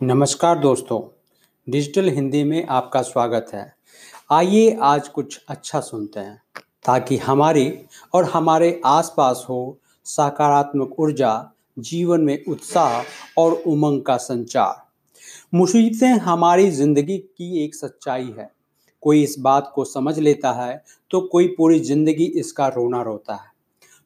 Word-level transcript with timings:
नमस्कार 0.00 0.58
दोस्तों, 0.58 1.00
डिजिटल 1.66 2.08
हिंदी 2.08 2.42
में 2.44 2.66
आपका 2.66 3.00
स्वागत 3.02 3.46
है। 3.54 3.64
आइए 4.32 4.76
आज 4.82 5.08
कुछ 5.08 5.40
अच्छा 5.48 5.80
सुनते 5.80 6.20
हैं, 6.20 6.40
ताकि 6.84 7.16
हमारी 7.16 7.72
और 8.14 8.24
हमारे 8.24 8.80
आसपास 8.86 9.44
हो 9.48 9.78
सकारात्मक 10.06 10.94
ऊर्जा, 11.00 11.50
जीवन 11.76 12.20
में 12.20 12.44
उत्साह 12.44 13.40
और 13.40 13.62
उमंग 13.66 14.02
का 14.02 14.16
संचार। 14.18 14.82
मुसीबतें 15.54 16.18
हमारी 16.20 16.70
ज़िंदगी 16.70 17.18
की 17.18 17.64
एक 17.64 17.74
सच्चाई 17.74 18.34
है। 18.38 18.50
कोई 19.02 19.22
इस 19.22 19.36
बात 19.40 19.72
को 19.74 19.84
समझ 19.86 20.18
लेता 20.18 20.52
है 20.54 20.82
तो 21.10 21.20
कोई 21.22 21.54
पूरी 21.58 21.80
ज़िंदगी 21.82 22.32
इसका 22.36 22.68
रोना 22.68 23.02
रोता 23.02 23.34
है। 23.34 23.50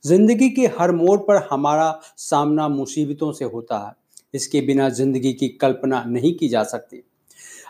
ज़िंदगी 0.05 0.51
के 0.51 0.67
हर 0.79 0.93
मोड़ 0.95 1.19
पर 1.21 1.49
हमारा 1.51 1.99
सामना 2.19 2.69
मुसीबतों 2.71 3.33
से 3.33 3.45
होता 3.47 3.79
है। 3.79 4.01
इसके 4.35 4.61
बिना 4.61 4.89
ज़िंदगी 4.91 5.33
की 5.33 5.49
कल्पना 5.51 6.03
नहीं 6.05 6.35
की 6.35 6.49
जा 6.49 6.63
सकती। 6.65 7.03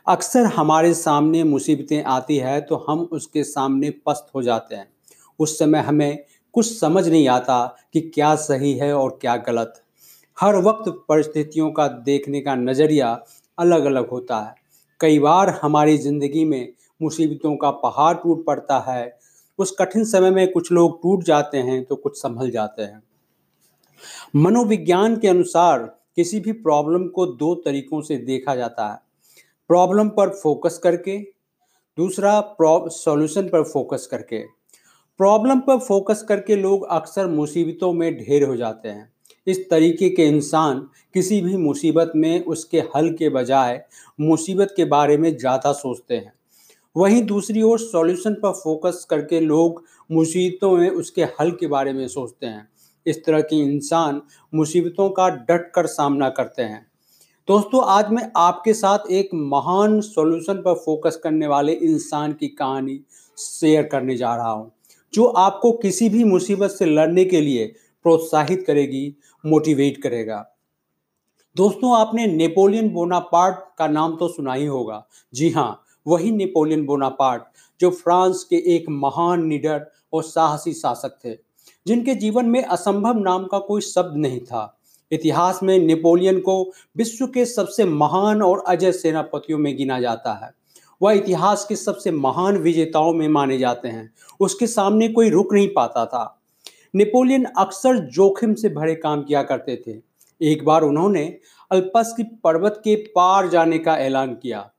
अक्सर 0.09 0.47
हमारे 0.49 0.93
सामने 0.95 1.43
मुसीबतें 1.45 2.03
आती 2.05 2.37
है 2.39 2.61
तो 2.61 2.77
हम 2.89 3.01
उसके 3.13 3.45
सामने 3.45 3.91
पस्त 4.07 4.31
हो 4.35 4.43
जाते 4.43 4.75
हैं। 4.75 4.87
उस 5.39 5.59
समय 5.59 5.81
हमें 5.81 6.25
कुछ 6.55 6.67
समझ 6.71 7.07
नहीं 7.09 7.29
आता 7.29 7.65
कि 7.93 8.01
क्या 8.15 8.35
सही 8.39 8.73
है 8.75 8.93
और 8.95 9.19
क्या 9.21 9.37
गलत। 9.39 9.83
हर 10.39 10.57
वक्त 10.59 10.89
परिस्थितियों 11.09 11.71
का 11.71 11.87
देखने 11.89 12.41
का 12.41 12.55
नज़रिया 12.55 13.19
अलग 13.59 13.85
अलग 13.85 14.09
होता 14.09 14.41
है। 14.41 14.55
कई 15.01 15.19
बार 15.19 15.49
हमारी 15.63 15.97
ज़िंदगी 15.99 16.45
में 16.45 16.73
मुसीबतों 17.01 17.57
का 17.57 17.71
पहाड़ 17.79 18.15
टूट 18.17 18.45
पड़ता 18.45 18.79
है। 18.89 19.17
उस 19.59 19.75
कठिन 19.79 20.05
समय 20.05 20.31
में 20.31 20.51
कुछ 20.53 20.71
लोग 20.73 21.01
टूट 21.03 21.25
जाते 21.25 21.59
हैं 21.59 21.83
तो 21.85 21.97
कुछ 21.97 22.17
संभल 22.19 22.51
जाते 22.51 22.83
हैं। 22.83 23.03
मनोविज्ञान 24.37 25.17
के 25.17 25.29
अनुसार 25.29 25.91
किसी 26.17 26.41
भी 26.41 26.53
प्रॉब्लम 26.53 27.07
को 27.09 27.27
दो 27.27 27.55
तरीकों 27.55 28.01
से 28.01 28.17
देखा 28.17 28.55
जाता 28.55 28.89
है। 28.93 28.99
प्रॉब्लम 29.71 30.09
पर 30.09 30.29
फोकस 30.33 30.79
करके, 30.79 31.19
दूसरा 31.99 32.41
सॉल्यूशन 32.61 33.49
पर 33.49 33.63
फोकस 33.63 34.07
करके। 34.11 34.43
प्रॉब्लम 35.21 35.61
पर 35.61 35.79
फोकस 35.79 36.25
करके 36.29 36.57
लोग 36.57 36.87
अक्सर 36.91 37.27
मुसीबतों 37.27 37.93
में 37.93 38.15
ढेर 38.19 38.45
हो 38.45 38.57
जाते 38.57 38.89
हैं। 38.89 39.11
इस 39.47 39.69
तरीके 39.71 40.09
के 40.09 40.27
इंसान 40.27 40.79
किसी 41.15 41.41
भी 41.41 41.57
मुसीबत 41.57 42.13
में 42.17 42.45
उसके 42.45 42.81
हल 42.97 43.11
के 43.11 43.29
बजाय 43.29 43.85
मुसीबत 44.19 44.73
के 44.77 44.85
बारे 44.85 45.17
में 45.17 45.37
ज़्यादा 45.37 45.73
सोचते 45.73 46.17
हैं। 46.17 46.33
वहीं 46.97 47.23
दूसरी 47.23 47.63
ओर 47.63 47.79
सॉल्यूशन 47.79 48.35
पर 48.35 48.53
फोकस 48.53 49.07
करके 49.11 49.41
लोग 49.41 49.83
मुसीबतों 50.11 50.77
में 50.77 50.91
उसके 50.91 51.25
हल 51.41 51.51
के 51.51 51.67
बारे 51.67 51.93
में 51.93 52.07
सोचते 52.09 52.47
हैं। 52.47 52.69
इस 53.07 53.25
तरह 53.25 53.41
के 53.43 53.57
इंसान 53.65 54.21
मुसीबतों 54.53 55.09
का 55.11 55.29
डट 55.29 55.71
कर 55.75 55.87
सामना 55.89 56.29
करते 56.31 56.63
हैं। 56.63 56.87
दोस्तों, 57.49 57.85
आज 57.85 58.11
मैं 58.11 58.31
आपके 58.37 58.75
साथ 58.75 59.11
एक 59.11 59.31
महान 59.35 60.01
सॉल्यूशन 60.01 60.57
पर 60.57 60.75
फोकस 60.77 61.21
करने 61.25 61.47
वाले 61.47 61.73
इंसान 61.73 62.33
की 62.33 62.49
कहानी 62.51 63.01
शेयर 63.39 63.83
करने 63.85 64.17
जा 64.17 64.35
रहा 64.37 64.51
हूँ, 64.51 64.71
जो 65.15 65.25
आपको 65.27 65.73
किसी 65.75 66.09
भी 66.09 66.25
मुसीबत 66.25 66.71
से 66.71 66.87
लड़ने 66.87 67.25
के 67.25 67.41
लिए 67.41 67.67
प्रोत्साहित 68.05 68.65
करेगी 68.67 69.15
मोटिवेट 69.45 70.03
करेगा। 70.03 70.45
दोस्तों, 71.57 71.97
आपने 71.97 72.27
नेपोलियन 72.27 72.89
बोनापार्ट 72.91 73.57
का 73.79 73.89
नाम 73.89 74.17
तो 74.17 74.29
सुना 74.29 74.55
ही 74.55 74.67
होगा। 74.67 75.05
जी 75.33 75.51
हाँ 75.51 75.85
वही 76.07 76.31
नेपोलियन 76.31 76.85
बोनापार्ट 76.87 77.43
जो 77.81 77.91
फ्रांस 77.93 78.43
के 78.45 78.57
एक 78.75 78.85
महान 78.91 79.45
निडर 79.47 79.87
और 80.13 80.23
साहसी 80.23 80.73
शासक 80.75 81.19
थे। 81.25 81.35
जिनके 81.87 82.15
जीवन 82.15 82.47
में 82.47 82.65
असंभव 82.65 83.19
नाम 83.19 83.45
का 83.45 83.59
कोई 83.59 83.81
शब्द 83.81 84.17
नहीं 84.17 84.41
था। 84.41 84.79
इतिहास 85.13 85.63
में 85.63 85.79
नेपोलियन 85.79 86.41
को 86.41 86.73
विश्व 86.97 87.27
के 87.27 87.45
सबसे 87.45 87.85
महान 87.85 88.43
और 88.43 88.65
अजय 88.67 88.93
सेनापतियों 88.93 89.59
में 89.59 89.77
गिना 89.77 90.01
जाता 90.01 90.33
है। 90.33 90.51
वह 91.03 91.13
इतिहास 91.13 91.65
के 91.65 91.77
सबसे 91.77 92.11
महान 92.11 92.57
विजेताओं 92.57 93.13
में 93.13 93.29
माने 93.29 93.59
जाते 93.59 93.89
हैं। 93.89 94.15
उसके 94.41 94.67
सामने 94.67 95.09
कोई 95.09 95.31
रुक 95.31 95.55
नहीं 95.55 95.69
पाता 95.69 96.07
था। 96.07 96.41
नेपोलियन 96.95 97.45
अक्सर 97.45 97.99
जोखिम 97.99 98.55
से 98.55 98.69
भरे 98.69 98.95
काम 98.95 99.23
किया 99.23 99.43
करते 99.43 99.83
थे। 99.87 100.13
एक 100.53 100.65
बार 100.65 100.83
उन्होंने 100.83 101.39
अल्पस 101.71 102.15
की 102.17 102.23
पर्वत 102.23 102.81
के 102.85 102.97
पार 102.97 103.49
जाने 103.49 103.79
का 103.79 103.97
ऐलान 103.97 104.35
किया 104.35 104.71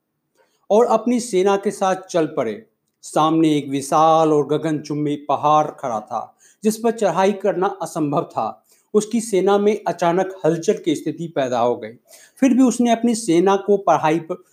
और 0.69 0.85
अपनी 0.85 1.19
सेना 1.19 1.57
के 1.57 1.71
साथ 1.71 1.95
चल 1.95 2.25
पड़े। 2.25 2.65
सामने 3.01 3.57
एक 3.57 3.69
विशाल 3.69 4.33
और 4.33 4.47
गगनचुंबी 4.47 5.15
पहाड़ 5.15 5.67
खड़ा 5.67 5.99
था। 5.99 6.32
जिस 6.63 6.77
पर 6.77 6.91
चढ़ाई 6.91 7.31
करना 7.31 7.67
असंभव 7.81 8.23
था। 8.23 8.65
उसकी 8.93 9.21
सेना 9.21 9.57
में 9.57 9.83
अचानक 9.87 10.35
हलचल 10.45 10.73
की 10.73 10.95
स्थिति 10.95 11.27
पैदा 11.27 11.59
हो 11.59 11.75
गई। 11.75 11.93
फिर 12.39 12.53
भी 12.53 12.63
उसने 12.63 12.91
अपनी 12.91 13.15
सेना 13.15 13.55
को 13.55 13.77
पढ़ाई 13.77 14.19
पर, 14.19 14.43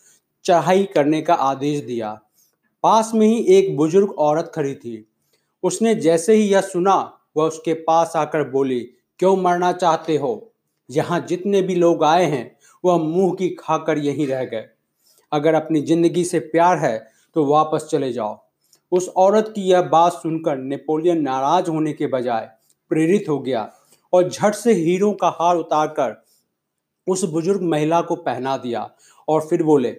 चढ़ाई 0.44 0.84
करने 0.84 1.22
का 1.22 1.34
आदेश 1.34 1.80
दिया। 1.80 2.20
पास 2.84 3.10
में 3.14 3.26
ही 3.26 3.42
एक 3.48 3.76
बुज़ुर्ग 3.76 4.10
औरत 4.10 4.52
खड़ी 4.54 4.74
थी। 4.74 5.06
उसने 5.62 5.94
जैसे 5.94 6.34
ही 6.34 6.42
यह 6.42 6.60
सुना, 6.60 6.96
वह 7.36 7.44
उसके 7.44 7.74
पास 7.74 8.12
आकर 8.16 8.48
बोली, 8.50 8.80
क्यों 9.18 9.36
मरना 9.36 9.72
चाहते 9.72 10.16
हो? 10.16 10.52
यहाँ 10.90 11.20
जितने 11.20 11.62
भी 11.62 11.74
लोग 11.74 12.04
आए 12.04 12.24
हैं, 12.24 12.56
वह 12.84 12.96
मुँह 12.98 13.34
की 13.34 13.48
खाकर 13.50 13.98
यहीं 13.98 14.26
रह 14.26 14.44
गए। 14.44 14.64
अगर 15.32 15.54
अपनी 15.54 15.80
ज़िंदगी 15.80 16.24
से 16.24 16.38
प्यार 16.38 16.78
है 16.78 16.98
तो 17.34 17.44
वापस 17.44 17.86
चले 17.90 18.12
जाओ। 18.12 18.38
उस 18.92 19.08
औरत 19.16 19.52
की 19.54 19.62
यह 19.62 19.82
बात 19.82 20.12
सुनकर 20.12 20.56
नेपोलियन 20.58 21.20
नाराज़ 21.22 21.70
होने 21.70 21.92
के 21.92 22.06
बजाय 22.08 22.48
प्रेरित 22.90 23.28
हो 23.28 23.38
गया 23.38 23.68
और 24.12 24.28
झट 24.28 24.54
से 24.54 24.72
हीरो 24.74 25.12
का 25.12 25.28
हार 25.30 25.56
उतारकर 25.56 26.14
उस 27.06 27.24
बुज़ुर्ग 27.24 27.62
महिला 27.64 28.00
को 28.00 28.16
पहना 28.16 28.56
दिया 28.56 28.88
और 29.28 29.40
फिर 29.40 29.62
बोले, 29.62 29.96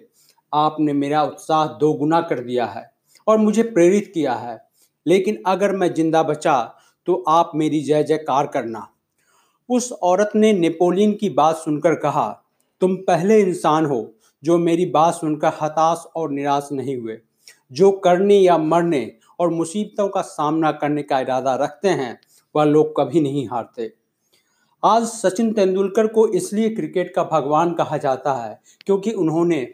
आपने 0.52 0.92
मेरा 0.92 1.22
उत्साह 1.22 1.66
दो 1.78 1.92
गुना 1.94 2.20
कर 2.20 2.40
दिया 2.40 2.66
है 2.66 2.90
और 3.26 3.38
मुझे 3.38 3.62
प्रेरित 3.62 4.10
किया 4.14 4.34
है। 4.34 4.60
लेकिन 5.06 5.42
अगर 5.46 5.72
मैं 5.72 5.92
ज़िंदा 5.94 6.22
बचा 6.22 6.60
तो 7.06 7.14
आप 7.28 7.50
मेरी 7.54 7.80
जय 7.80 8.02
जयकार 8.04 8.46
करना। 8.46 8.86
उस 9.68 9.90
औरत 9.92 10.30
ने 10.34 10.52
नेपोलियन 10.52 11.12
की 11.12 11.28
बात 11.30 11.56
सुनकर 11.56 11.94
कहा, 11.94 12.28
तुम 12.82 12.96
पहले 12.98 13.40
इंसान 13.40 13.86
हो 13.86 14.14
जो 14.42 14.58
मेरी 14.58 14.86
बात 14.86 15.14
सुनकर 15.14 15.52
हताश 15.60 16.04
और 16.16 16.30
निराश 16.30 16.68
नहीं 16.72 16.96
हुए। 16.96 17.18
जो 17.72 17.90
करने 17.92 18.38
या 18.38 18.58
मरने 18.58 19.12
और 19.40 19.50
मुसीबतों 19.50 20.08
का 20.08 20.20
सामना 20.20 20.72
करने 20.72 21.02
का 21.02 21.20
इरादा 21.20 21.54
रखते 21.54 21.88
हैं, 21.88 22.18
वह 22.54 22.64
लोग 22.64 22.92
कभी 22.96 23.20
नहीं 23.20 23.46
हारते। 23.48 23.92
आज 24.82 25.04
सचिन 25.04 25.52
तेंदुलकर 25.52 26.06
को 26.06 26.26
इसलिए 26.28 26.68
क्रिकेट 26.68 27.14
का 27.14 27.24
भगवान 27.24 27.72
कहा 27.72 27.96
जाता 27.96 28.32
है 28.34 28.60
क्योंकि 28.86 29.10
उन्होंने 29.10 29.66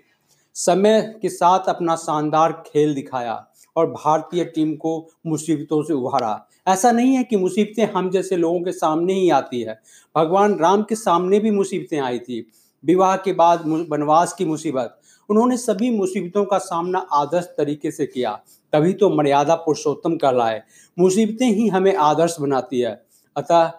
समय 0.54 1.00
के 1.22 1.28
साथ 1.28 1.68
अपना 1.68 1.96
शानदार 1.96 2.52
खेल 2.66 2.94
दिखाया 2.94 3.46
और 3.76 3.90
भारतीय 3.90 4.44
टीम 4.44 4.74
को 4.76 5.10
मुसीबतों 5.26 5.82
से 5.82 5.94
उभारा। 5.94 6.48
ऐसा 6.68 6.92
नहीं 6.92 7.14
है 7.14 7.24
कि 7.24 7.36
मुसीबतें 7.36 7.84
हम 7.92 8.10
जैसे 8.10 8.36
लोगों 8.36 8.60
के 8.60 8.72
सामने 8.72 9.12
ही 9.12 9.30
आती 9.30 9.60
है। 9.60 9.78
भगवान 10.16 10.58
राम 10.58 10.82
के 10.82 10.94
सामने 10.94 11.38
भी 11.38 11.50
मुसीबतें 11.50 11.98
आई 12.00 12.18
थी। 12.18 12.46
विवाह 12.84 13.16
के 13.16 13.32
बाद 13.32 13.62
वनवास 13.90 14.32
की 14.32 14.44
मुसीबत 14.44 14.97
उन्होंने 15.28 15.56
सभी 15.56 15.90
मुसीबतों 15.90 16.44
का 16.44 16.58
सामना 16.58 16.98
आदर्श 17.14 17.44
तरीके 17.58 17.90
से 17.90 18.06
किया, 18.06 18.32
तभी 18.72 18.92
तो 18.92 19.10
मर्यादा 19.10 19.54
पुरुषोत्तम 19.56 20.16
कहलाए। 20.16 20.62
मुसीबतें 20.96 21.46
ही 21.46 21.68
हमें 21.68 21.94
आदर्श 21.96 22.36
बनाती 22.40 22.80
है। 22.80 23.00
अतः 23.36 23.70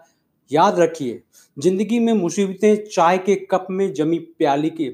याद 0.51 0.79
रखिए, 0.79 1.21
ज़िंदगी 1.57 1.99
में 1.99 2.13
मुसीबतें 2.13 2.85
चाय 2.85 3.17
के 3.17 3.35
कप 3.51 3.67
में 3.71 3.91
जमी 3.93 4.19
प्याली 4.19 4.69
की। 4.71 4.91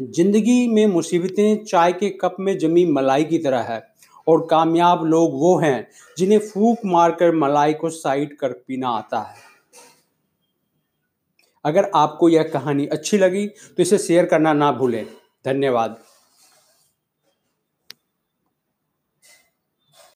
ज़िंदगी 0.00 0.66
में 0.68 0.86
मुसीबतें 0.86 1.64
चाय 1.64 1.92
के 1.92 2.08
कप 2.20 2.36
में 2.40 2.56
जमी 2.58 2.84
मलाई 2.86 3.24
की 3.24 3.38
तरह 3.38 3.60
है, 3.62 3.82
और 4.26 4.46
कामयाब 4.50 5.04
लोग 5.04 5.34
वो 5.40 5.56
हैं 5.58 5.86
जिन्हें 6.18 6.38
फूक 6.40 6.78
मारकर 6.86 7.34
मलाई 7.34 7.74
को 7.74 7.90
साइड 7.90 8.36
कर 8.38 8.52
पीना 8.52 8.88
आता 8.88 9.20
है। 9.20 9.45
अगर 11.66 11.90
आपको 11.94 12.28
यह 12.28 12.42
कहानी 12.42 12.86
अच्छी 12.86 13.18
लगी 13.18 13.46
तो 13.46 13.82
इसे 13.82 13.98
शेयर 13.98 14.26
करना 14.26 14.52
ना 14.52 14.72
भूलें। 14.72 15.04
धन्यवाद। 15.44 15.96